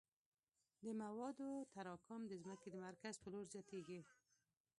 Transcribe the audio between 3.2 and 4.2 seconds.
په لور زیاتیږي